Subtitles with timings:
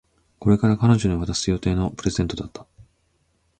[0.39, 2.65] これから彼女に渡す予定のプレゼントだった